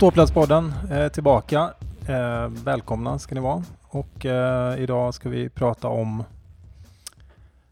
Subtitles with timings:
[0.00, 1.70] Ståplatspodden är tillbaka.
[2.10, 3.62] Eh, välkomna ska ni vara.
[3.82, 6.24] Och eh, idag ska vi prata om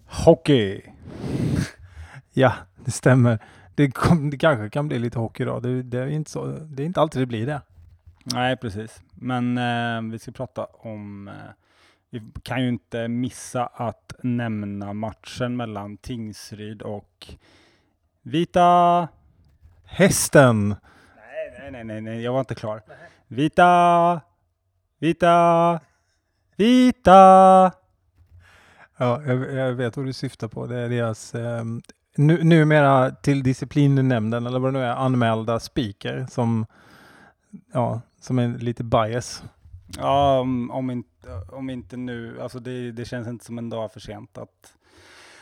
[0.07, 0.83] hockey.
[2.33, 2.53] ja,
[2.85, 3.39] det stämmer.
[3.75, 5.62] Det, kom, det kanske kan bli lite hockey idag.
[5.62, 7.61] Det, det, är inte så, det är inte alltid det blir det.
[8.25, 9.03] Nej, precis.
[9.15, 11.29] Men eh, vi ska prata om...
[11.29, 11.34] Eh,
[12.11, 17.27] vi kan ju inte missa att nämna matchen mellan Tingsryd och
[18.23, 19.09] Vita...
[19.84, 20.69] Hästen!
[20.69, 22.83] Nej, nej, nej, nej, jag var inte klar.
[23.27, 24.20] Vita...
[24.98, 25.80] Vita...
[26.57, 27.12] Vita...
[28.97, 30.67] Ja, jag, jag vet vad du syftar på.
[30.67, 31.64] Det är deras eh,
[32.17, 36.67] nu, numera till disciplinnämnden eller vad det nu är anmälda speaker som,
[37.73, 39.42] ja, som är lite bias.
[39.98, 43.92] Ja, om, om, inte, om inte nu, alltså det, det känns inte som en dag
[43.92, 44.75] för sent att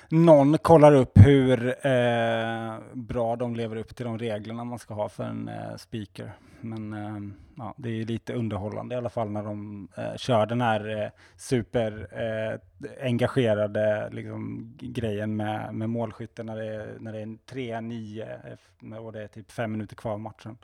[0.08, 5.08] någon kollar upp hur eh, bra de lever upp till de reglerna man ska ha
[5.08, 6.32] för en eh, speaker.
[6.60, 10.60] Men eh, ja, det är lite underhållande i alla fall när de eh, kör den
[10.60, 12.60] här eh, super eh,
[13.06, 19.22] engagerade liksom, grejen med, med målskytten när det är, när det är 3-9 och det
[19.22, 20.58] är typ fem minuter kvar av matchen.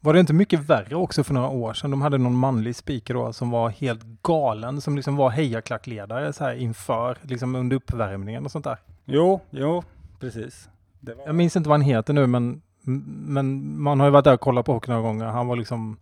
[0.00, 1.90] Var det inte mycket värre också för några år sedan?
[1.90, 6.44] De hade någon manlig speaker då som var helt galen, som liksom var hejaklackledare så
[6.44, 8.78] här inför, liksom under uppvärmningen och sånt där.
[9.04, 9.82] Jo, jo,
[10.20, 10.68] precis.
[11.00, 11.26] Var...
[11.26, 14.40] Jag minns inte vad han heter nu, men, men man har ju varit där och
[14.40, 15.24] kollat på hockey några gånger.
[15.24, 15.96] Han var liksom,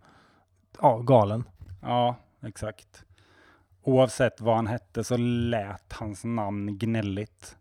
[0.81, 1.43] ja, galen.
[1.81, 3.03] Ja, exakt.
[3.83, 7.57] Oavsett vad han hette så lät hans namn gnälligt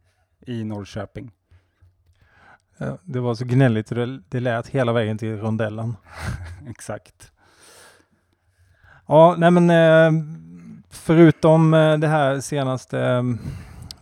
[0.47, 1.31] i Norrköping.
[3.03, 5.97] Det var så gnälligt och det, det lät hela vägen till rondellen.
[6.69, 7.33] Exakt.
[9.07, 10.25] Ja, nej men eh,
[10.91, 13.25] förutom eh, det här senaste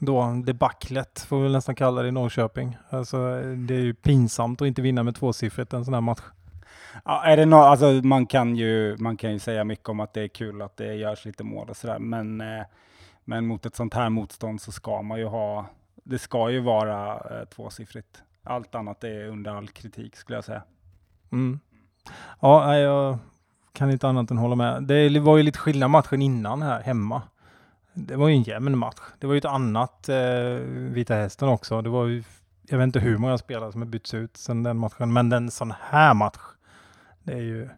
[0.04, 2.76] då debaclet, får vi nästan kalla det i Norrköping.
[2.90, 6.22] Alltså det är ju pinsamt att inte vinna med tvåsiffrigt en sån här match.
[7.04, 10.14] Ja, är det no alltså, man, kan ju, man kan ju säga mycket om att
[10.14, 12.42] det är kul att det görs lite mål och sådär, men,
[13.24, 15.66] men mot ett sånt här motstånd så ska man ju ha,
[16.04, 20.62] det ska ju vara tvåsiffrigt allt annat är under all kritik skulle jag säga.
[21.32, 21.60] Mm.
[22.40, 23.18] Ja, jag
[23.72, 24.82] kan inte annat än hålla med.
[24.82, 27.22] Det var ju lite skillnad matchen innan här hemma.
[27.94, 29.00] Det var ju en jämn match.
[29.18, 30.16] Det var ju ett annat eh,
[30.66, 31.82] Vita Hästen också.
[31.82, 32.24] Det var ju,
[32.62, 35.50] jag vet inte hur många spelare som har bytts ut sedan den matchen, men en
[35.50, 36.40] sån här match,
[37.22, 37.68] det är ju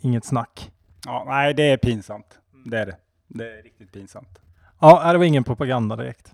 [0.00, 0.70] inget snack.
[1.04, 2.38] Ja, nej, det är pinsamt.
[2.64, 2.96] Det är det.
[3.28, 4.38] Det är riktigt pinsamt.
[4.80, 6.26] Ja, det var ingen propaganda direkt.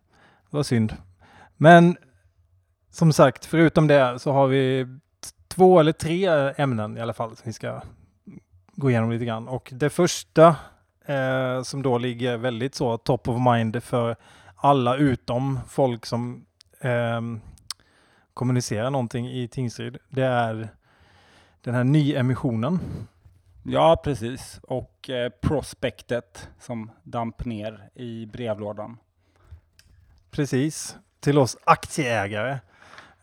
[0.51, 0.97] Det var synd.
[1.57, 1.97] Men
[2.91, 4.87] som sagt, förutom det så har vi
[5.49, 7.83] två eller tre ämnen i alla fall som vi ska
[8.75, 9.49] gå igenom lite grann.
[9.49, 10.57] Och det första
[11.07, 14.17] eh, som då ligger väldigt så top of mind för
[14.57, 16.45] alla utom folk som
[16.81, 17.21] eh,
[18.35, 20.69] kommunicerar någonting i Tingsryd, det är
[21.61, 22.79] den här nyemissionen.
[23.63, 24.61] Ja, precis.
[24.63, 28.97] Och eh, prospektet som damp ner i brevlådan.
[30.31, 30.97] Precis.
[31.21, 32.59] Till oss aktieägare.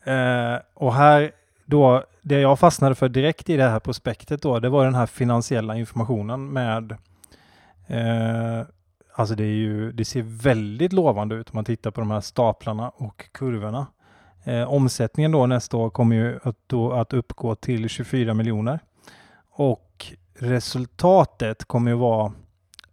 [0.03, 1.31] Eh, och här
[1.65, 5.05] då, det jag fastnade för direkt i det här prospektet då, det var den här
[5.05, 6.97] finansiella informationen med
[7.89, 8.63] eh,
[9.19, 12.21] Alltså det, är ju, det ser väldigt lovande ut om man tittar på de här
[12.21, 13.87] staplarna och kurvorna.
[14.43, 18.79] Eh, omsättningen då nästa år kommer ju att, då, att uppgå till 24 miljoner.
[19.51, 22.31] Och resultatet kommer ju vara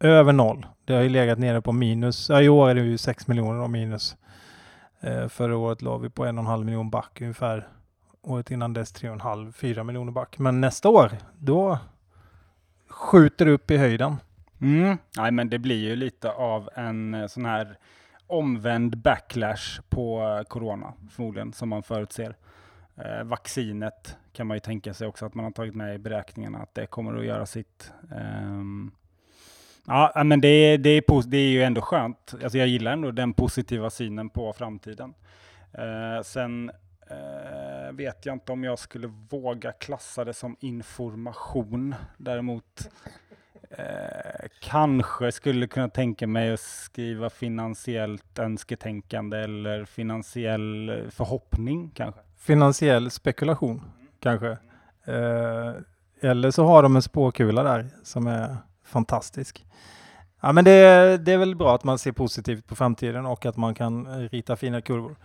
[0.01, 0.67] över noll.
[0.85, 2.29] Det har ju legat nere på minus.
[2.29, 4.17] Ja, I år är det ju 6 miljoner och minus.
[5.01, 7.69] Eh, förra året låg vi på en och en halv miljon back ungefär.
[8.23, 10.39] Året innan dess tre och en halv, fyra miljoner back.
[10.39, 11.79] Men nästa år, då
[12.89, 14.17] skjuter det upp i höjden.
[14.61, 14.99] Mm.
[15.17, 17.79] Nej, men det blir ju lite av en eh, sån här
[18.27, 22.37] omvänd backlash på eh, corona förmodligen som man förutser.
[22.97, 26.59] Eh, vaccinet kan man ju tänka sig också att man har tagit med i beräkningarna
[26.59, 27.93] att det kommer att göra sitt.
[28.11, 28.93] Um,
[29.89, 32.35] Ja, men det är, det, är, det är ju ändå skönt.
[32.43, 35.15] Alltså jag gillar ändå den positiva synen på framtiden.
[35.73, 36.71] Eh, sen
[37.11, 41.95] eh, vet jag inte om jag skulle våga klassa det som information.
[42.17, 42.89] Däremot
[43.71, 52.21] eh, kanske skulle kunna tänka mig att skriva finansiellt önsketänkande eller finansiell eh, förhoppning kanske.
[52.39, 53.91] Finansiell spekulation mm.
[54.21, 54.51] kanske.
[55.05, 55.73] Eh,
[56.21, 59.67] eller så har de en spåkula där som är fantastisk.
[60.41, 63.57] Ja, men det, det är väl bra att man ser positivt på framtiden och att
[63.57, 65.17] man kan rita fina kurvor.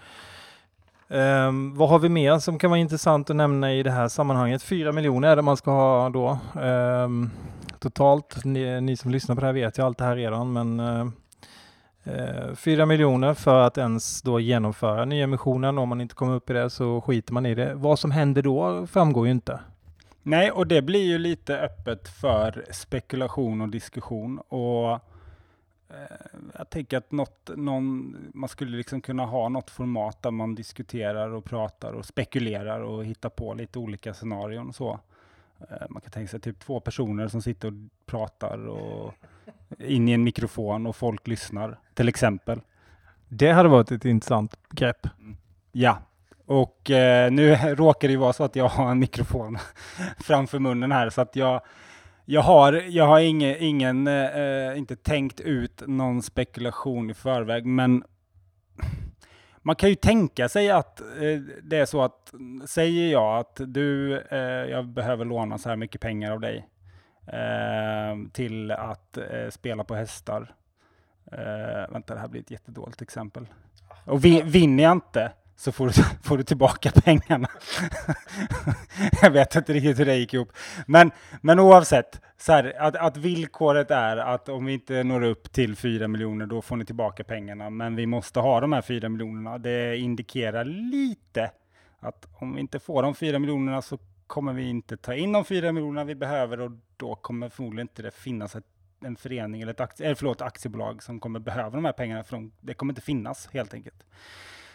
[1.13, 4.63] Um, vad har vi mer som kan vara intressant att nämna i det här sammanhanget?
[4.63, 6.39] Fyra miljoner är det man ska ha då.
[6.61, 7.31] Um,
[7.79, 10.79] totalt, ni, ni, som lyssnar på det här vet ju allt det här redan, men
[10.79, 15.77] uh, fyra miljoner för att ens då genomföra nyemissionen.
[15.77, 17.73] Om man inte kommer upp i det så skiter man i det.
[17.75, 19.59] Vad som händer då framgår ju inte.
[20.23, 24.39] Nej, och det blir ju lite öppet för spekulation och diskussion.
[24.39, 24.99] Och
[26.57, 31.29] jag tänker att något, någon, man skulle liksom kunna ha något format där man diskuterar
[31.29, 34.99] och pratar och spekulerar och hittar på lite olika scenarion och så.
[35.69, 37.73] Eh, man kan tänka sig typ två personer som sitter och
[38.05, 39.13] pratar och
[39.79, 42.61] in i en mikrofon och folk lyssnar, till exempel.
[43.27, 45.07] Det hade varit ett intressant grepp.
[45.71, 46.01] Ja,
[46.45, 49.57] och eh, nu råkar det ju vara så att jag har en mikrofon
[50.19, 51.61] framför munnen här, så att jag,
[52.31, 57.65] jag har, jag har inge, ingen eh, eh, inte tänkt ut någon spekulation i förväg,
[57.65, 58.03] men
[59.61, 62.33] man kan ju tänka sig att eh, det är så att
[62.65, 64.39] säger jag att du, eh,
[64.71, 66.67] jag behöver låna så här mycket pengar av dig
[67.27, 70.55] eh, till att eh, spela på hästar.
[71.31, 73.47] Eh, vänta, det här blir ett jättedåligt exempel.
[74.05, 75.31] Och vi, vinner jag inte
[75.61, 75.93] så får du,
[76.23, 77.49] får du tillbaka pengarna.
[79.21, 80.51] jag vet inte riktigt hur det gick ihop.
[80.87, 81.11] Men,
[81.41, 85.75] men oavsett, så här, att, att villkoret är att om vi inte når upp till
[85.75, 87.69] 4 miljoner, då får ni tillbaka pengarna.
[87.69, 89.57] Men vi måste ha de här 4 miljonerna.
[89.57, 91.51] Det indikerar lite
[91.99, 93.97] att om vi inte får de 4 miljonerna så
[94.27, 98.01] kommer vi inte ta in de 4 miljonerna vi behöver och då kommer förmodligen inte
[98.01, 98.65] det finnas ett,
[99.05, 102.35] en förening eller ett aktie, eller förlåt, aktiebolag som kommer behöva de här pengarna, för
[102.35, 104.03] de, det kommer inte finnas helt enkelt.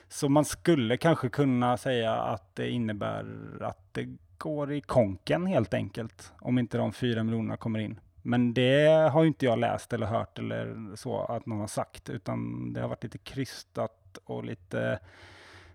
[0.09, 3.27] Så man skulle kanske kunna säga att det innebär
[3.61, 4.09] att det
[4.39, 8.01] går i konken helt enkelt, om inte de fyra miljonerna kommer in.
[8.23, 12.73] Men det har inte jag läst eller hört eller så att någon har sagt, utan
[12.73, 14.99] det har varit lite krystat och lite,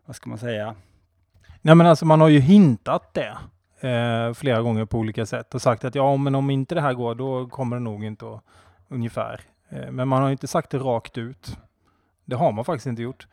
[0.05, 0.75] vad ska man säga?
[1.61, 3.37] Nej men alltså man har ju hintat det
[3.87, 6.93] eh, flera gånger på olika sätt och sagt att ja, men om inte det här
[6.93, 8.43] går, då kommer det nog inte att,
[8.87, 9.41] ungefär.
[9.69, 11.57] Eh, men man har inte sagt det rakt ut.
[12.25, 13.27] Det har man faktiskt inte gjort.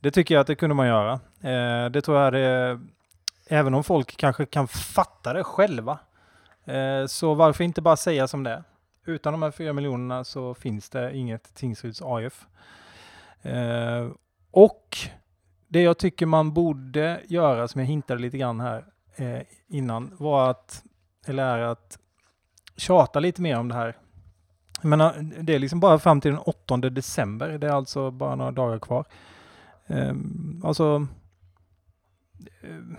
[0.00, 1.12] Det tycker jag att det kunde man göra.
[1.40, 2.80] Eh, det tror jag det,
[3.46, 5.98] även om folk kanske kan fatta det själva.
[6.64, 8.64] Eh, så varför inte bara säga som det är?
[9.06, 12.46] Utan de här fyra miljonerna så finns det inget Tingsryds AF.
[13.42, 14.08] Eh,
[14.50, 14.96] och
[15.68, 18.84] det jag tycker man borde göra, som jag hintade lite grann här
[19.16, 20.82] eh, innan, var att,
[21.26, 21.98] eller är att
[22.76, 23.96] tjata lite mer om det här.
[24.82, 28.34] Jag menar, det är liksom bara fram till den 8 december, det är alltså bara
[28.34, 29.04] några dagar kvar.
[29.86, 31.06] Um, alltså,
[32.62, 32.98] eh,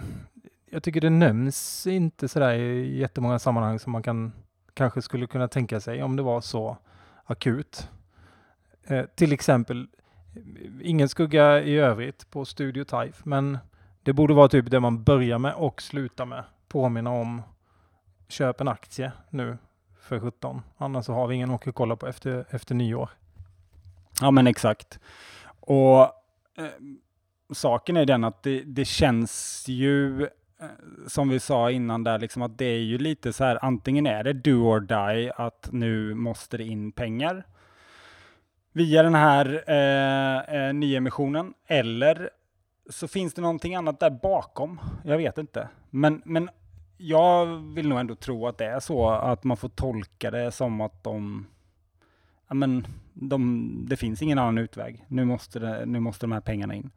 [0.72, 4.32] jag tycker det nämns inte sådär i jättemånga sammanhang som man kan
[4.74, 6.78] kanske skulle kunna tänka sig om det var så
[7.24, 7.90] akut.
[8.84, 9.88] Eh, till exempel,
[10.82, 13.58] ingen skugga i övrigt på Studio Type, men
[14.04, 16.44] det borde vara typ det man börjar med och slutar med.
[16.68, 17.42] Påminna om
[18.28, 19.58] köp en aktie nu
[20.00, 20.62] för 17.
[20.78, 23.10] Annars så har vi ingen att kolla på efter, efter nyår.
[24.22, 25.00] Ja men exakt.
[25.60, 26.12] Och
[26.58, 26.66] eh,
[27.54, 30.28] saken är den att det, det känns ju eh,
[31.08, 34.24] som vi sa innan där, liksom att det är ju lite så här, antingen är
[34.24, 37.44] det do or die, att nu måste det in pengar
[38.78, 42.30] via den här eh, eh, nyemissionen, eller
[42.90, 44.80] så finns det någonting annat där bakom.
[45.04, 45.70] Jag vet inte.
[45.90, 46.50] Men, men
[46.98, 50.82] jag vill nog ändå tro att det är så att man får tolka det som
[50.82, 51.46] att de
[52.48, 52.88] ja, men
[53.22, 55.06] de, det finns ingen annan utväg.
[55.08, 56.92] Nu måste, det, nu måste de här pengarna in.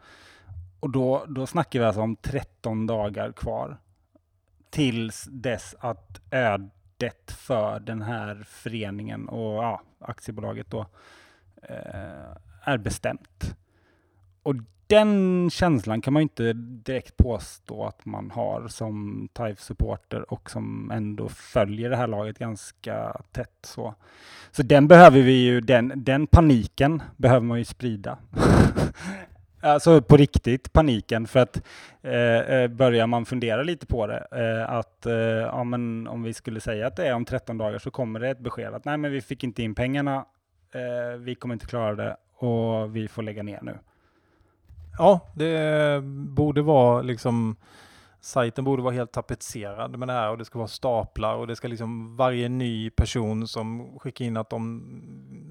[0.80, 3.76] Och då, då snackar vi alltså om 13 dagar kvar
[4.70, 10.86] tills dess att ödet för den här föreningen och ja, aktiebolaget då
[11.62, 13.56] eh, är bestämt.
[14.42, 14.54] Och
[14.90, 21.28] den känslan kan man inte direkt påstå att man har som TIFE-supporter och som ändå
[21.28, 23.58] följer det här laget ganska tätt.
[23.62, 23.94] Så,
[24.50, 28.18] så den behöver vi ju, den, den paniken behöver man ju sprida.
[29.60, 31.62] alltså på riktigt paniken, för att
[32.02, 36.34] eh, eh, börjar man fundera lite på det, eh, att eh, ja, men om vi
[36.34, 38.96] skulle säga att det är om 13 dagar så kommer det ett besked att nej,
[38.96, 40.24] men vi fick inte in pengarna,
[40.74, 43.78] eh, vi kommer inte klara det och vi får lägga ner nu.
[44.98, 47.56] Ja, det borde vara liksom
[48.20, 51.56] sajten borde vara helt tapetserad med det här och det ska vara staplar och det
[51.56, 54.82] ska liksom varje ny person som skickar in att de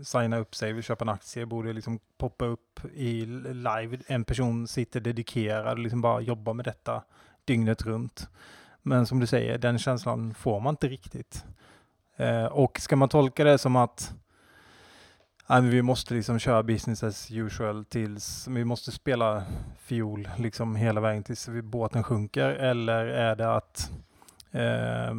[0.06, 3.98] signar upp sig, vill köpa en aktie, borde liksom poppa upp i live.
[4.08, 7.04] En person sitter dedikerad och liksom bara jobbar med detta
[7.46, 8.30] dygnet runt.
[8.82, 11.46] Men som du säger, den känslan får man inte riktigt.
[12.16, 14.14] Eh, och ska man tolka det som att
[15.58, 19.44] vi måste liksom köra business as usual tills vi måste spela
[19.80, 23.92] fiol liksom hela vägen tills båten sjunker eller är det att,
[24.52, 25.12] eh,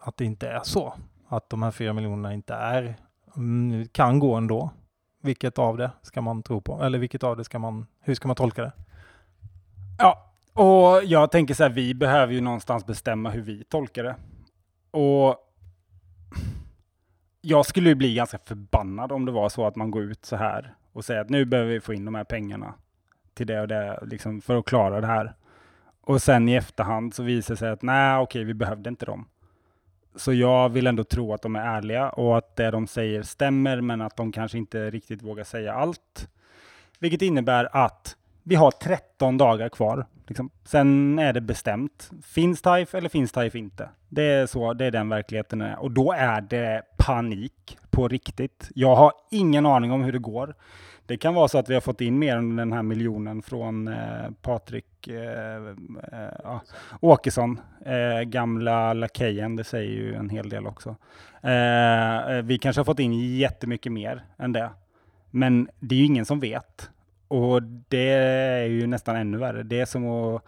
[0.00, 0.94] att det inte är så?
[1.28, 2.96] Att de här fyra miljonerna inte är,
[3.36, 4.70] mm, kan gå ändå?
[5.22, 6.82] Vilket av det ska man tro på?
[6.82, 8.72] Eller vilket av det ska man, hur ska man tolka det?
[9.98, 14.16] Ja, och jag tänker så här, vi behöver ju någonstans bestämma hur vi tolkar det.
[14.90, 15.36] Och
[17.44, 20.36] jag skulle ju bli ganska förbannad om det var så att man går ut så
[20.36, 22.74] här och säger att nu behöver vi få in de här pengarna
[23.34, 25.34] till det och det, liksom för att klara det här.
[26.00, 29.28] Och sen i efterhand så visar det sig att nej, okej, vi behövde inte dem.
[30.16, 33.80] Så jag vill ändå tro att de är ärliga och att det de säger stämmer,
[33.80, 36.28] men att de kanske inte riktigt vågar säga allt.
[36.98, 40.06] Vilket innebär att vi har 13 dagar kvar.
[40.26, 40.50] Liksom.
[40.64, 42.10] Sen är det bestämt.
[42.22, 43.88] Finns TIFE eller finns TIFE inte?
[44.08, 45.78] Det är, så, det är den verkligheten är.
[45.78, 48.70] Och då är det panik på riktigt.
[48.74, 50.54] Jag har ingen aning om hur det går.
[51.06, 53.88] Det kan vara så att vi har fått in mer än den här miljonen från
[53.88, 55.66] eh, Patrik eh,
[56.12, 56.60] eh, ja,
[57.00, 59.56] Åkesson, eh, gamla lakejen.
[59.56, 60.96] Det säger ju en hel del också.
[61.42, 64.70] Eh, eh vi kanske har fått in jättemycket mer än det.
[65.30, 66.90] Men det är ju ingen som vet.
[67.28, 69.62] Och det är ju nästan ännu värre.
[69.62, 70.42] Det är som att,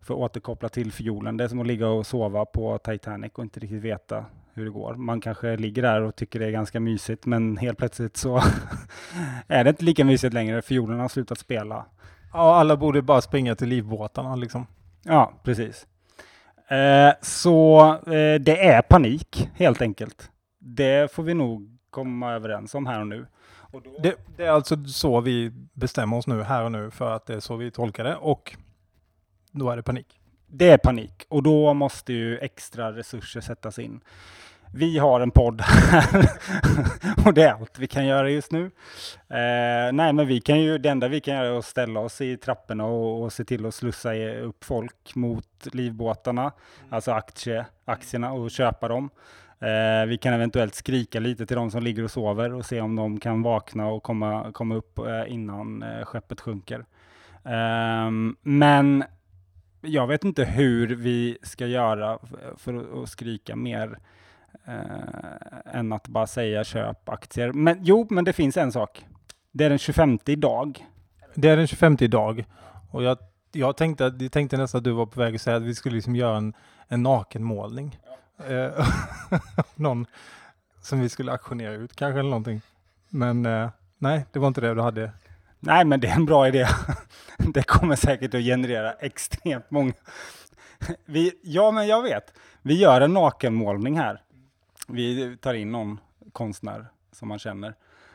[0.00, 3.42] för att återkoppla till fiolen, det är som att ligga och sova på Titanic och
[3.44, 4.24] inte riktigt veta
[4.54, 4.94] hur det går.
[4.94, 8.42] Man kanske ligger där och tycker det är ganska mysigt, men helt plötsligt så
[9.46, 10.62] är det inte lika mysigt längre.
[10.62, 11.86] Fiolen har slutat spela.
[12.32, 14.66] Ja, alla borde bara springa till livbåtarna liksom.
[15.02, 15.86] Ja, precis.
[16.68, 20.30] Eh, så eh, det är panik, helt enkelt.
[20.58, 23.26] Det får vi nog komma överens om här och nu.
[23.72, 27.10] Och då, Det, det är alltså så vi bestämmer oss nu, här och nu, för
[27.16, 28.56] att det är så vi tolkar det och
[29.52, 30.20] då är det panik.
[30.46, 34.00] Det är panik och då måste ju extra resurser sättas in.
[34.74, 36.26] Vi har en podd här
[37.26, 38.64] och det är allt vi kan göra just nu.
[39.28, 42.20] Eh, nej, men vi kan ju, det enda vi kan göra är att ställa oss
[42.20, 46.52] i trapporna och, och se till att slussa upp folk mot livbåtarna,
[46.90, 49.10] alltså aktie, aktierna och köpa dem.
[49.62, 52.96] Eh, vi kan eventuellt skrika lite till de som ligger och sover och se om
[52.96, 56.84] de kan vakna och komma, komma upp eh, innan eh, skeppet sjunker.
[57.44, 59.04] Ehm, men
[59.80, 62.18] jag vet inte hur vi ska göra
[62.56, 63.98] för att- skrika mer
[64.66, 67.52] eh, än att bara säga köp aktier.
[67.52, 69.06] Men jo, men det finns en sak.
[69.52, 70.86] Det är den 25 idag.
[71.34, 72.44] Det är den 25 idag
[72.90, 73.18] och jag,
[73.52, 75.94] jag, tänkte, jag tänkte nästan att du var på väg att säga att vi skulle
[75.94, 76.54] liksom göra en,
[76.88, 77.98] en nakenmålning.
[78.38, 78.88] Eh,
[79.74, 80.06] någon
[80.80, 82.60] som vi skulle auktionera ut kanske eller någonting.
[83.08, 85.12] Men eh, nej, det var inte det du hade.
[85.60, 86.66] Nej, men det är en bra idé.
[87.38, 89.92] Det kommer säkert att generera extremt många.
[91.04, 92.34] Vi, ja, men jag vet.
[92.62, 94.22] Vi gör en nakenmålning här.
[94.88, 96.00] Vi tar in någon
[96.32, 97.74] konstnär som man känner.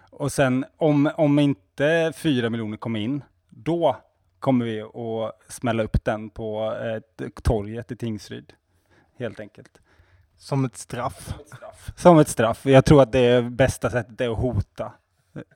[0.09, 3.97] Och sen om, om inte fyra miljoner kommer in, då
[4.39, 8.53] kommer vi att smälla upp den på ett torget i Tingsryd.
[9.17, 9.79] Helt enkelt.
[10.37, 11.33] Som ett straff.
[11.95, 12.65] Som ett straff.
[12.65, 14.91] Jag tror att det är bästa sättet är att hota.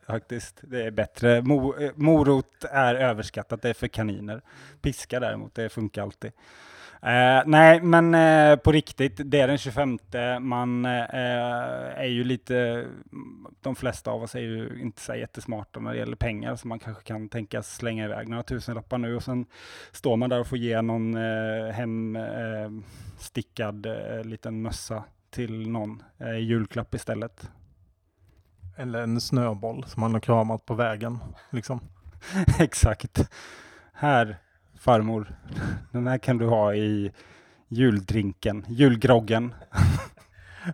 [0.07, 0.59] Faktiskt.
[0.61, 1.41] Det är bättre.
[1.41, 4.41] Mo, eh, morot är överskattat, det är för kaniner.
[4.81, 6.31] Piska däremot, det funkar alltid.
[7.03, 9.99] Eh, nej, men eh, på riktigt, det är den 25.
[10.39, 10.91] Man eh,
[11.99, 12.85] är ju lite,
[13.61, 16.79] de flesta av oss är ju inte så jättesmarta när det gäller pengar, så man
[16.79, 19.45] kanske kan tänka slänga iväg några tusenlappar nu och sen
[19.91, 22.63] står man där och får ge någon eh, hem eh,
[23.85, 26.03] eh, liten mössa till någon
[26.39, 27.49] julklapp istället.
[28.77, 31.19] Eller en snöboll som man har kramat på vägen.
[31.49, 31.79] Liksom.
[32.59, 33.29] Exakt.
[33.93, 34.37] Här,
[34.81, 35.35] farmor,
[35.91, 37.11] den här kan du ha i
[37.67, 39.53] juldrinken, julgroggen.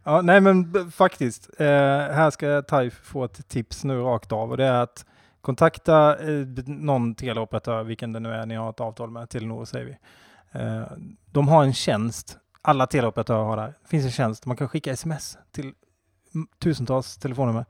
[0.04, 1.50] Ja, nej men faktiskt.
[1.60, 5.06] Eh, här ska TIFE få ett tips nu rakt av och det är att
[5.42, 9.86] kontakta eh, någon teleoperatör, vilken det nu är ni har ett avtal med, Telenor säger
[9.86, 9.98] vi.
[10.60, 10.84] Eh,
[11.26, 13.74] de har en tjänst, alla teleoperatörer har det här.
[13.82, 15.74] Det finns en tjänst, man kan skicka sms till
[16.60, 17.66] tusentals telefonnummer.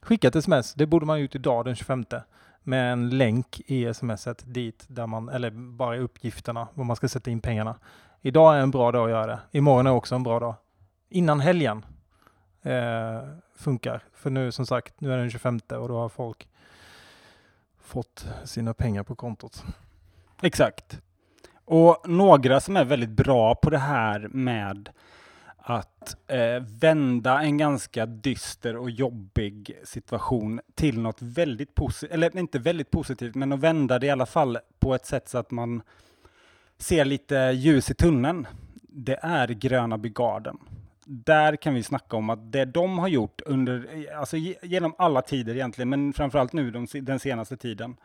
[0.00, 2.04] Skicka ett sms, det borde man ha gjort idag den 25
[2.66, 7.08] med en länk i smset dit där man, eller bara i uppgifterna, var man ska
[7.08, 7.76] sätta in pengarna.
[8.20, 9.40] Idag är en bra dag att göra det.
[9.50, 10.54] Imorgon är också en bra dag
[11.08, 11.86] innan helgen
[12.62, 13.20] eh,
[13.56, 14.02] funkar.
[14.14, 16.48] För nu som sagt, nu är det den 25 och då har folk
[17.80, 19.64] fått sina pengar på kontot.
[20.42, 21.00] Exakt.
[21.64, 24.88] Och några som är väldigt bra på det här med
[25.68, 32.58] att eh, vända en ganska dyster och jobbig situation till något väldigt positivt, eller inte
[32.58, 35.82] väldigt positivt, men att vända det i alla fall på ett sätt så att man
[36.78, 38.46] ser lite ljus i tunneln.
[38.82, 40.58] Det är Gröna Brigaden.
[41.04, 45.54] där kan vi snacka om att det de har gjort under, alltså genom alla tider
[45.54, 47.96] egentligen, men framförallt nu de, den senaste tiden, eh,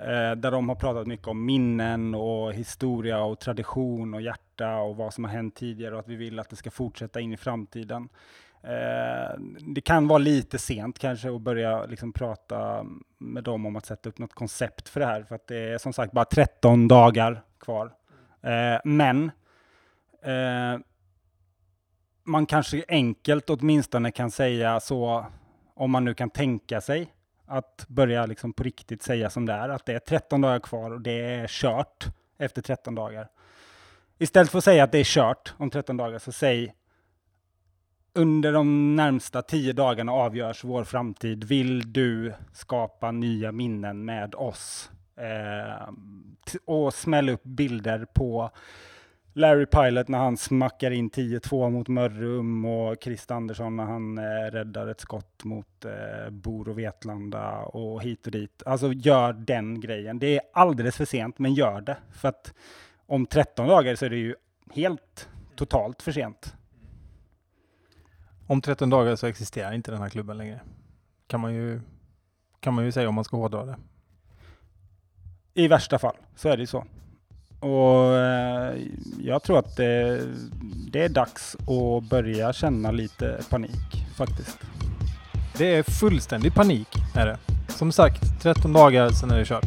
[0.00, 4.96] Eh, där de har pratat mycket om minnen och historia och tradition och hjärta och
[4.96, 7.36] vad som har hänt tidigare och att vi vill att det ska fortsätta in i
[7.36, 8.08] framtiden.
[8.62, 9.38] Eh,
[9.74, 12.86] det kan vara lite sent kanske att börja liksom prata
[13.18, 15.78] med dem om att sätta upp något koncept för det här, för att det är
[15.78, 17.92] som sagt bara 13 dagar kvar.
[18.42, 19.30] Eh, men
[20.22, 20.78] eh,
[22.24, 25.26] man kanske enkelt åtminstone kan säga så,
[25.74, 27.12] om man nu kan tänka sig
[27.46, 30.90] att börja liksom på riktigt säga som det är, att det är 13 dagar kvar
[30.90, 32.06] och det är kört
[32.38, 33.28] efter 13 dagar.
[34.18, 36.74] Istället för att säga att det är kört om 13 dagar, så säg
[38.12, 41.44] under de närmsta 10 dagarna avgörs vår framtid.
[41.44, 44.90] Vill du skapa nya minnen med oss?
[45.16, 45.88] Eh,
[46.64, 48.50] och smälla upp bilder på
[49.36, 54.50] Larry Pilot när han smackar in 10-2 mot Mörrum och Chris Andersson när han eh,
[54.52, 58.62] räddar ett skott mot eh, Bor och Vetlanda och hit och dit.
[58.66, 60.18] Alltså gör den grejen.
[60.18, 61.96] Det är alldeles för sent, men gör det.
[62.12, 62.54] För att
[63.06, 64.34] om 13 dagar så är det ju
[64.74, 66.54] helt totalt för sent.
[68.46, 70.60] Om 13 dagar så existerar inte den här klubben längre.
[71.26, 71.80] Kan man ju,
[72.60, 73.76] kan man ju säga om man ska hårdra det.
[75.54, 76.84] I värsta fall så är det så.
[77.66, 78.74] Och eh,
[79.22, 80.20] jag tror att det,
[80.92, 84.58] det, är dags att börja känna lite panik faktiskt.
[85.58, 87.38] Det är fullständig panik är det.
[87.68, 89.66] Som sagt, 13 dagar sen är det kört.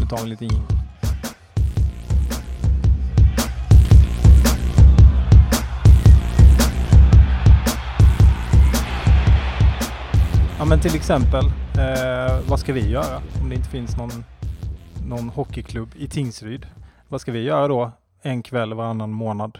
[0.00, 0.62] Nu tar vi lite in.
[10.58, 11.44] Ja men till exempel,
[11.78, 14.24] eh, vad ska vi göra om det inte finns någon
[15.06, 16.66] någon hockeyklubb i Tingsryd.
[17.12, 17.92] Vad ska vi göra då
[18.22, 19.58] en kväll varannan månad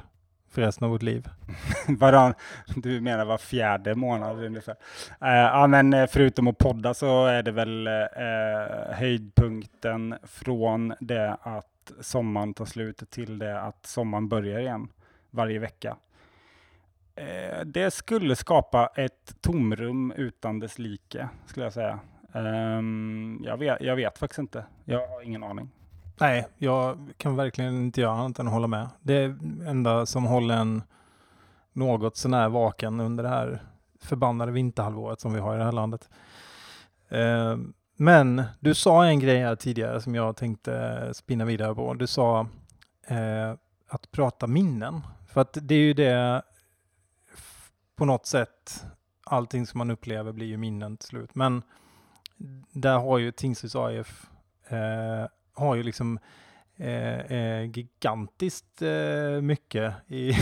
[0.50, 1.28] för resten av vårt liv?
[1.88, 2.34] Varann,
[2.76, 4.76] du menar var fjärde månad ungefär?
[5.22, 11.36] Uh, ja, men eh, förutom att podda så är det väl uh, höjdpunkten från det
[11.42, 14.88] att sommaren tar slut till det att sommaren börjar igen
[15.30, 15.96] varje vecka.
[17.64, 21.98] Det skulle skapa ett tomrum utan dess like, skulle jag säga.
[22.32, 24.64] Um, jag, vet, jag vet faktiskt inte.
[24.84, 25.70] Jag har ingen aning.
[26.22, 28.88] Nej, jag kan verkligen inte göra annat än att hålla med.
[29.00, 30.82] Det enda som håller en
[31.72, 33.62] något sånär vaken under det här
[34.00, 36.10] förbannade vinterhalvåret som vi har i det här landet.
[37.08, 37.56] Eh,
[37.96, 41.94] men du sa en grej här tidigare som jag tänkte spinna vidare på.
[41.94, 42.46] Du sa
[43.06, 43.54] eh,
[43.88, 45.00] att prata minnen.
[45.28, 46.42] För att det är ju det
[47.96, 48.84] på något sätt
[49.24, 51.34] allting som man upplever blir ju minnen till slut.
[51.34, 51.62] Men
[52.72, 54.26] där har ju Tingsryds AIF
[54.68, 56.18] eh, har ju liksom
[56.76, 60.30] eh, eh, gigantiskt eh, mycket i,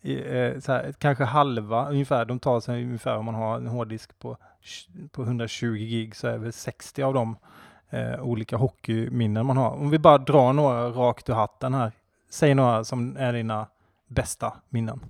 [0.00, 2.24] i eh, här, kanske halva ungefär.
[2.24, 4.36] De tar sig ungefär om man har en hårddisk på,
[5.10, 7.36] på 120 gig så är väl 60 av dem
[7.90, 9.70] eh, olika hockeyminnen man har.
[9.70, 11.92] Om vi bara drar några rakt ur hatten här.
[12.30, 13.66] Säg några som är dina
[14.08, 15.00] bästa minnen.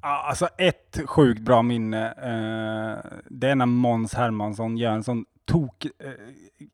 [0.00, 5.84] Alltså ett sjukt bra minne, eh, det är när Måns Hermansson gör en sån tok
[5.84, 6.12] eh,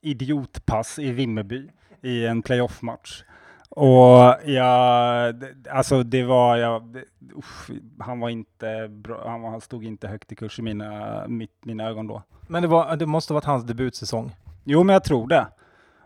[0.01, 1.71] idiotpass i Vimmerby
[2.03, 3.25] i en playoff-match.
[3.69, 5.35] Och jag,
[5.71, 6.97] alltså det var, jag,
[7.37, 11.25] usch, han var inte bra, han, var, han stod inte högt i kurs i mina,
[11.29, 12.23] mitt, mina ögon då.
[12.47, 14.37] Men det, var, det måste ha varit hans debutsäsong?
[14.65, 15.47] Jo, men jag tror det.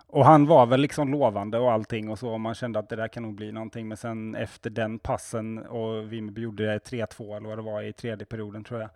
[0.06, 2.96] Och han var väl liksom lovande och allting och så, och man kände att det
[2.96, 3.88] där kan nog bli någonting.
[3.88, 7.92] Men sen efter den passen och Vimmerby gjorde det 3-2 eller vad det var i
[7.92, 8.90] tredje perioden tror jag,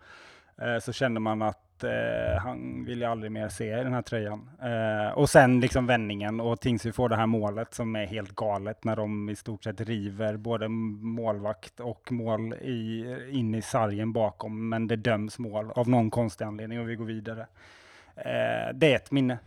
[0.75, 4.01] eh, så kände man att eh, han vill jag aldrig mer se i den här
[4.01, 4.49] tröjan.
[4.61, 8.83] Eh, och sen liksom vändningen och Tingsryd får det här målet som är helt galet
[8.83, 14.69] när de i stort sett river både målvakt och mål i, in i sargen bakom,
[14.69, 17.47] men det döms mål av någon konstig anledning och vi går vidare.
[18.15, 19.37] Eh, det är ett minne.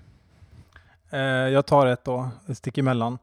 [1.10, 3.18] Eh, jag tar ett då, ett stick emellan.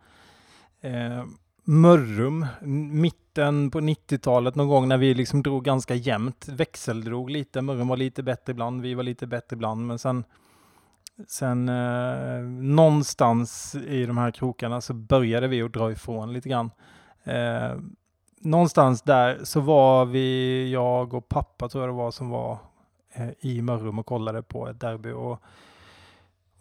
[0.82, 1.24] Eh,
[1.64, 2.46] Mörrum,
[2.92, 7.62] mitten på 90-talet någon gång när vi liksom drog ganska jämnt, växeldrog lite.
[7.62, 10.24] Mörrum var lite bättre ibland, vi var lite bättre ibland, men sen
[11.28, 16.72] Sen eh, någonstans i de här krokarna så började vi att dra ifrån lite grann.
[17.24, 17.72] Eh,
[18.40, 22.58] någonstans där så var vi, jag och pappa tror jag det var, som var
[23.14, 25.12] eh, i Mörrum och kollade på ett derby.
[25.12, 25.40] Och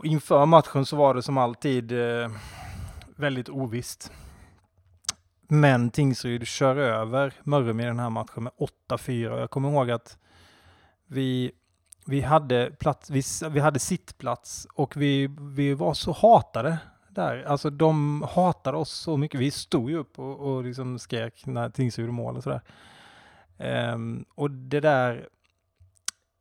[0.04, 2.30] inför matchen så var det som alltid eh,
[3.16, 4.12] väldigt ovisst.
[5.52, 8.52] Men Tingsryd kör över Mörrum i den här matchen med
[8.88, 9.38] 8-4.
[9.38, 10.18] Jag kommer ihåg att
[11.06, 11.52] vi,
[12.06, 17.44] vi, hade, plats, vi, vi hade sittplats och vi, vi var så hatade där.
[17.44, 19.40] Alltså de hatade oss så mycket.
[19.40, 22.62] Vi stod ju upp och, och liksom skrek när Tingsryd gjorde mål och sådär.
[23.92, 25.28] Um, och det där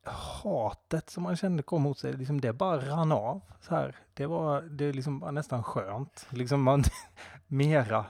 [0.04, 3.42] hatet som man kände kom mot sig, liksom det bara rann av.
[3.62, 3.96] Så här.
[4.14, 6.28] Det var det liksom var nästan skönt.
[6.30, 6.84] Liksom man,
[7.48, 8.06] mera.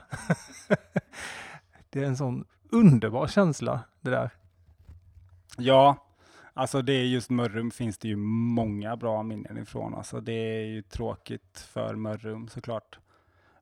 [1.90, 4.30] det är en sån underbar känsla det där.
[5.56, 5.96] Ja,
[6.54, 9.94] alltså det är just Mörrum finns det ju många bra minnen ifrån.
[9.94, 12.98] Alltså det är ju tråkigt för Mörrum såklart.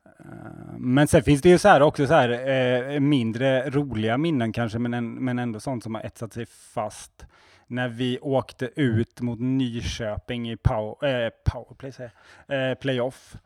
[0.04, 4.52] Eh, men sen finns det ju så här också så här eh, mindre roliga minnen
[4.52, 7.26] kanske, men, en, men ändå sånt som har etsat sig fast.
[7.70, 11.92] När vi åkte ut mot Nyköping i power, eh, powerplay,
[12.48, 13.36] eh, playoff.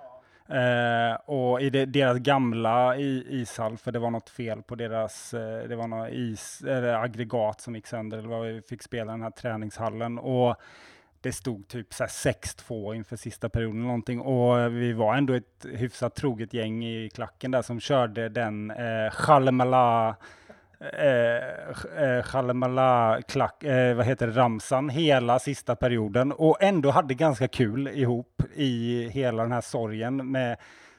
[0.48, 5.34] Eh, och i det, deras gamla i, ishall, för det var något fel på deras,
[5.34, 9.12] eh, det var något is, eh, aggregat som gick sönder, eller vad vi fick spela
[9.12, 10.18] i den här träningshallen.
[10.18, 10.56] Och
[11.20, 16.14] det stod typ 6-2 inför sista perioden eller någonting och vi var ändå ett hyfsat
[16.14, 20.16] troget gäng i klacken där som körde den eh, Chalmala
[20.80, 27.14] eh, eh, Chalemala klack, eh, vad heter det, ramsan hela sista perioden och ändå hade
[27.14, 30.56] ganska kul ihop i hela den här sorgen med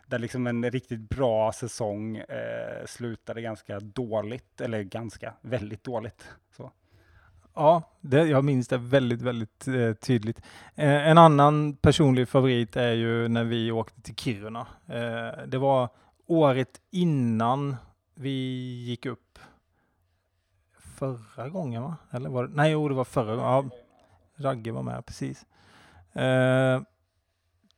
[0.08, 6.28] där liksom en riktigt bra säsong eh, slutade ganska dåligt, eller ganska, väldigt dåligt.
[6.58, 6.72] Så.
[7.54, 10.42] Ja, det, jag minns det väldigt, väldigt eh, tydligt.
[10.76, 14.68] Eh, en annan personlig favorit är ju när vi åkte till Kiruna.
[14.88, 15.90] Eh, det var
[16.26, 17.76] året innan
[18.16, 18.30] vi
[18.84, 19.40] gick upp
[20.96, 21.96] förra gången, va?
[22.12, 22.56] Eller var det?
[22.56, 23.50] Nej, jo, det var förra gången.
[23.50, 23.66] Ja,
[24.44, 25.46] Ragge var med, precis.
[26.14, 26.82] Eh,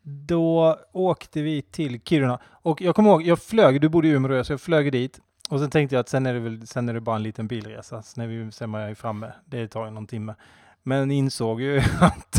[0.01, 4.43] då åkte vi till Kiruna och jag kommer ihåg, jag flög, du bodde i Umeå
[4.43, 6.93] så jag flög dit och sen tänkte jag att sen är det väl, sen är
[6.93, 8.01] det bara en liten bilresa.
[8.01, 9.32] Sen är vi, sen är jag ju framme.
[9.45, 10.36] Det tar ju någon timme.
[10.84, 12.36] Men insåg ju att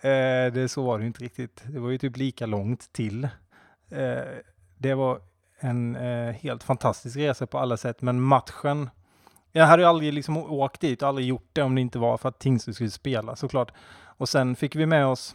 [0.00, 1.62] eh, det så var det inte riktigt.
[1.66, 3.24] Det var ju typ lika långt till.
[3.90, 4.22] Eh,
[4.78, 5.20] det var
[5.58, 8.90] en eh, helt fantastisk resa på alla sätt, men matchen
[9.56, 12.16] jag hade ju aldrig liksom åkt dit och aldrig gjort det om det inte var
[12.16, 13.72] för att Tingsryd skulle spela såklart.
[14.16, 15.34] Och sen fick vi med oss,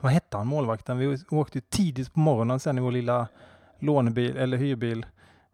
[0.00, 0.98] vad hette han målvakten?
[0.98, 3.28] Vi åkte tidigt på morgonen sen i vår lilla
[3.78, 5.06] lånebil eller hyrbil.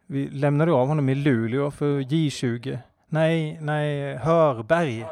[0.06, 2.78] Vi lämnade av honom i Luleå för J20.
[3.08, 5.06] Nej, nej, Hörberg.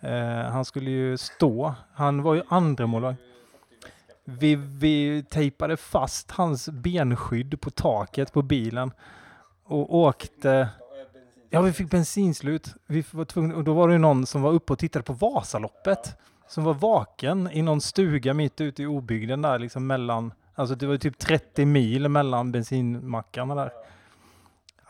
[0.00, 1.74] Eh, han skulle ju stå.
[1.92, 3.20] Han var ju andra målvakt.
[4.24, 8.92] Vi, vi tejpade fast hans benskydd på taket på bilen
[9.64, 10.68] och åkte.
[11.52, 12.74] Ja, vi fick bensinslut.
[12.86, 16.16] Vi var tvungna, och då var det någon som var uppe och tittade på Vasaloppet.
[16.48, 20.32] Som var vaken i någon stuga mitt ute i obygden där liksom mellan.
[20.54, 23.70] Alltså det var typ 30 mil mellan bensinmackarna där.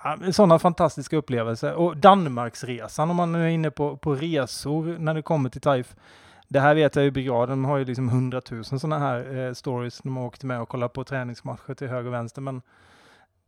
[0.04, 1.72] Ja, Sådana fantastiska upplevelser.
[1.72, 5.96] Och Danmarksresan om man nu är inne på, på resor när det kommer till TAIF.
[6.48, 10.04] Det här vet jag ju brigaden, de har ju liksom hundratusen sådana här eh, stories
[10.04, 12.40] när man åkte med och kollade på träningsmatcher till höger och vänster.
[12.40, 12.62] Men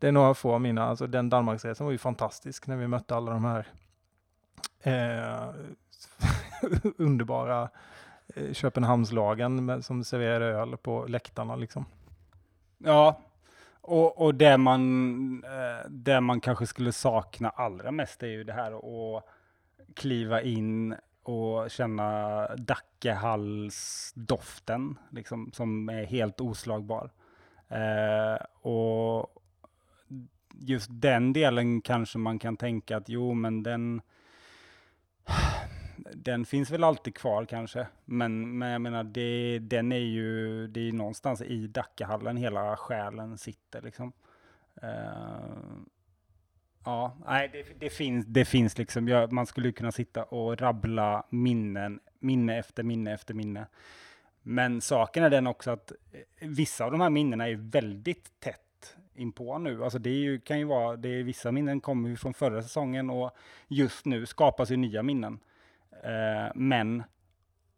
[0.03, 3.17] det är några få av mina, alltså den Danmarksresan var ju fantastisk när vi mötte
[3.17, 3.67] alla de här
[4.81, 5.49] eh,
[6.99, 7.69] underbara
[8.35, 11.87] eh, Köpenhamnslagen med, som serverade öl på läktarna liksom.
[12.79, 13.21] Ja,
[13.81, 18.53] och, och det, man, eh, det man kanske skulle sakna allra mest är ju det
[18.53, 19.25] här att
[19.95, 27.11] kliva in och känna Dackehalsdoften, liksom, som är helt oslagbar.
[27.69, 29.42] Eh, och
[30.61, 34.03] just den delen kanske man kan tänka att jo, men den
[36.15, 40.89] den finns väl alltid kvar kanske, men, men jag menar, det, den är ju, det
[40.89, 44.13] är någonstans i Dackehallen hela själen sitter liksom.
[44.83, 45.83] Uh,
[46.85, 51.27] ja, nej, det, det, finns, det finns liksom, jag, man skulle kunna sitta och rabbla
[51.31, 53.67] minnen, minne efter minne efter minne.
[54.43, 58.61] Men saken är den också att eh, vissa av de här minnena är väldigt tätt
[59.15, 59.85] inpå nu.
[59.85, 62.63] Alltså det är ju, kan ju vara, det är, vissa minnen kommer ju från förra
[62.63, 63.31] säsongen och
[63.69, 65.39] just nu skapas ju nya minnen.
[66.03, 67.03] Eh, men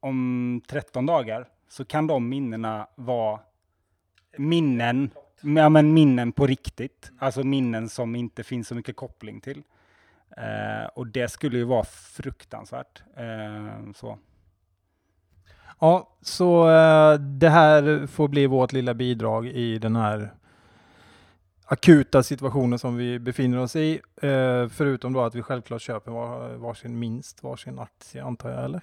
[0.00, 3.40] om 13 dagar så kan de minnena vara
[4.36, 7.10] minnen, ja, men minnen på riktigt.
[7.18, 9.62] Alltså minnen som inte finns så mycket koppling till.
[10.36, 13.02] Eh, och det skulle ju vara fruktansvärt.
[13.16, 14.18] Eh, så.
[15.80, 20.34] Ja, så eh, det här får bli vårt lilla bidrag i den här
[21.64, 24.00] akuta situationen som vi befinner oss i.
[24.22, 28.80] Eh, förutom då att vi självklart köper var, varsin, minst varsin aktie antar jag, eller?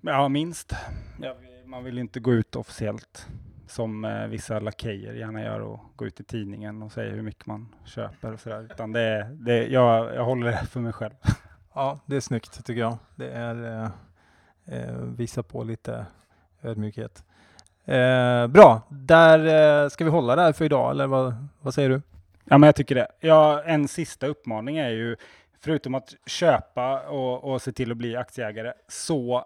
[0.00, 0.72] Ja, minst.
[1.20, 3.26] Ja, man vill inte gå ut officiellt
[3.66, 7.46] som eh, vissa lakejer gärna gör och gå ut i tidningen och säga hur mycket
[7.46, 8.68] man köper och sådär.
[8.72, 11.14] Utan det, det, jag, jag håller det för mig själv.
[11.74, 12.98] Ja, det är snyggt tycker jag.
[13.14, 13.90] Det är eh,
[14.78, 16.06] eh, visa på lite
[16.62, 17.24] ödmjukhet.
[17.84, 22.02] Eh, bra, där eh, ska vi hålla där för idag, eller vad, vad säger du?
[22.44, 23.08] Ja, men jag tycker det.
[23.20, 25.16] Ja, en sista uppmaning är ju
[25.60, 29.44] förutom att köpa och, och se till att bli aktieägare, så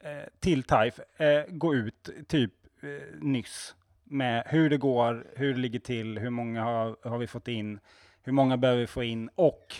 [0.00, 3.74] eh, till TIFE eh, gå ut typ eh, nyss
[4.04, 7.80] med hur det går, hur det ligger till, hur många har, har vi fått in,
[8.22, 9.74] hur många behöver vi få in och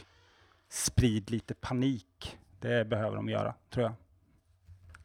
[0.68, 2.38] sprid lite panik.
[2.60, 3.94] Det behöver de göra, tror jag.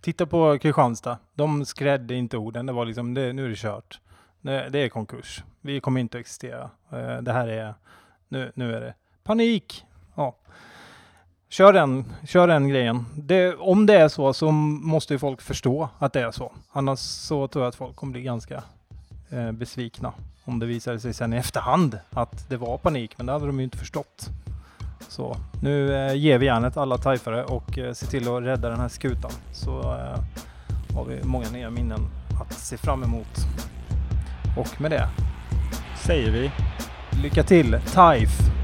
[0.02, 1.18] Titta på Kristianstad.
[1.34, 2.65] De skrädde inte orden.
[2.65, 4.00] Det var liksom, det, nu är det kört.
[4.41, 5.43] Det, är konkurs.
[5.62, 6.69] Vi kommer inte att existera.
[6.91, 7.73] Eh, det här är,
[8.28, 9.86] nu, nu är det panik.
[10.15, 10.36] Ja.
[11.49, 13.06] Kör den, kör den grejen.
[13.15, 16.52] Det, om det är så så måste ju folk förstå att det är så.
[16.71, 18.63] Annars så tror jag att folk kommer bli ganska
[19.30, 20.13] eh, besvikna.
[20.45, 23.60] Om det visade sig sen i efterhand att det var panik, men det hade de
[23.60, 24.30] ju inte förstått.
[25.08, 28.80] Så nu eh, ger vi järnet alla tajfare och eh, ser till att rädda den
[28.80, 29.32] här skutan.
[29.54, 30.19] Så eh,
[30.95, 32.08] har vi många nya minnen
[32.41, 33.38] att se fram emot.
[34.58, 35.08] Och med det
[35.96, 36.52] Säger vi.
[37.24, 38.59] lycka till TIFE!